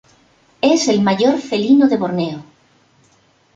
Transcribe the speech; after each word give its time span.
Es 0.61 0.87
el 0.87 0.99
mayor 1.03 1.37
felino 1.39 1.87
de 1.87 1.97
Borneo. 1.97 2.43